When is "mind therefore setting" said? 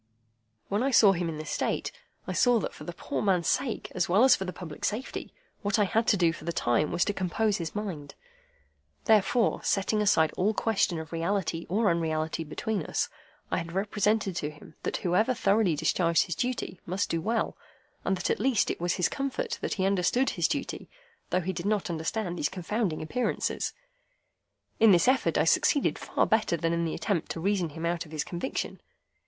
7.75-10.01